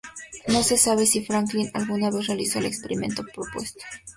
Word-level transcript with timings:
No 0.47 0.63
se 0.63 0.77
sabe 0.77 1.05
si 1.05 1.23
Franklin 1.23 1.69
alguna 1.75 2.09
vez 2.09 2.25
realizó 2.25 2.57
el 2.57 2.65
experimento 2.65 3.23
propuesto. 3.35 3.85